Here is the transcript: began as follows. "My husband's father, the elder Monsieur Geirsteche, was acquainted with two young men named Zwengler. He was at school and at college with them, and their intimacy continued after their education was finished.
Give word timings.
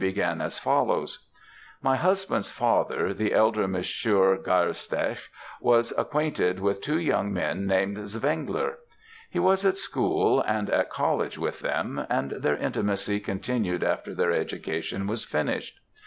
began 0.03 0.41
as 0.41 0.57
follows. 0.57 1.27
"My 1.79 1.95
husband's 1.95 2.49
father, 2.49 3.13
the 3.13 3.35
elder 3.35 3.67
Monsieur 3.67 4.35
Geirsteche, 4.35 5.29
was 5.59 5.93
acquainted 5.95 6.59
with 6.59 6.81
two 6.81 6.97
young 6.97 7.31
men 7.31 7.67
named 7.67 7.97
Zwengler. 8.09 8.77
He 9.29 9.37
was 9.37 9.63
at 9.63 9.77
school 9.77 10.41
and 10.47 10.71
at 10.71 10.89
college 10.89 11.37
with 11.37 11.59
them, 11.59 12.03
and 12.09 12.31
their 12.31 12.57
intimacy 12.57 13.19
continued 13.19 13.83
after 13.83 14.15
their 14.15 14.31
education 14.31 15.05
was 15.05 15.23
finished. 15.23 15.79